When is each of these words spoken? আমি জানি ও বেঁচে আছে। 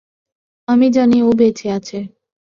আমি 0.67 0.87
জানি 0.91 1.17
ও 1.21 1.29
বেঁচে 1.33 1.67
আছে। 1.71 1.97